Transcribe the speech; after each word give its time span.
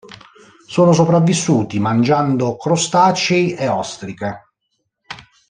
Sono 0.65 0.93
sopravvissuti 0.93 1.77
mangiando 1.79 2.55
crostacei 2.57 3.53
e 3.53 3.67
ostriche. 3.67 4.47